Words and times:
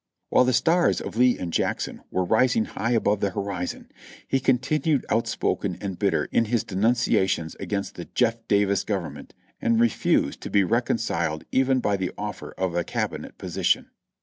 While 0.29 0.45
the 0.45 0.51
stars 0.53 0.99
of 0.99 1.15
Lee 1.15 1.37
and 1.37 1.53
Jackson 1.53 2.01
were 2.09 2.25
rising 2.25 2.65
high 2.65 2.93
above 2.93 3.19
the 3.19 3.29
horizon, 3.29 3.91
he 4.27 4.39
continued 4.39 5.05
outspoken 5.11 5.77
and 5.79 5.99
bitter 5.99 6.25
in 6.31 6.45
his 6.45 6.63
denunciations 6.63 7.53
against 7.59 7.93
the 7.93 8.07
"J^^ 8.07 8.39
Davis 8.47 8.83
Government," 8.83 9.35
and 9.61 9.79
refused 9.79 10.41
to 10.41 10.49
be 10.49 10.63
concil 10.63 11.37
iated 11.37 11.43
even 11.51 11.81
by 11.81 11.97
the 11.97 12.11
offer 12.17 12.55
of 12.57 12.73
a 12.73 12.83
Cabinet 12.83 13.37
position. 13.37 13.91